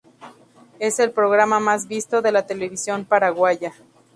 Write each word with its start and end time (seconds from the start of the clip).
Es 0.79 0.97
el 0.97 1.11
programa 1.11 1.59
mas 1.59 1.87
visto 1.87 2.23
de 2.23 2.31
la 2.31 2.47
televisión 2.47 3.05
paraguaya. 3.05 3.71